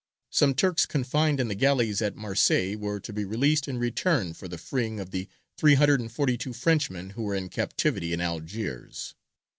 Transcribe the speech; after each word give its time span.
Some 0.31 0.55
Turks 0.55 0.87
confined 0.87 1.39
in 1.39 1.47
the 1.47 1.53
galleys 1.53 2.01
at 2.01 2.15
Marseilles 2.15 2.75
were 2.75 2.99
to 2.99 3.13
be 3.13 3.23
released 3.23 3.67
in 3.67 3.77
return 3.77 4.33
for 4.33 4.47
the 4.47 4.57
freeing 4.57 4.99
of 4.99 5.11
the 5.11 5.27
three 5.57 5.75
hundred 5.75 5.99
and 5.99 6.11
forty 6.11 6.39
two 6.39 6.53
Frenchmen 6.53 7.11
who 7.11 7.21
were 7.21 7.35
in 7.35 7.49
captivity 7.49 8.11
in 8.11 8.19
Algiers. 8.19 9.13